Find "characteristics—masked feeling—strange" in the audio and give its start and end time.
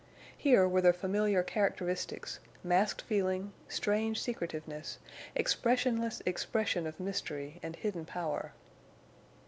1.43-4.19